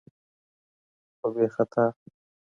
[1.17, 1.85] خو بې خطا